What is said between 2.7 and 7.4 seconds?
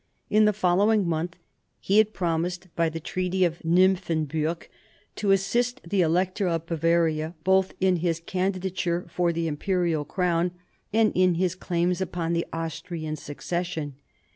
by the Treaty of Nymphenburg, to assist the Elector of Bavaria,